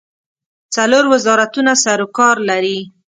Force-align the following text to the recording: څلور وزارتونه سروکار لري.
څلور 0.75 1.03
وزارتونه 1.13 1.71
سروکار 1.83 2.35
لري. 2.49 2.77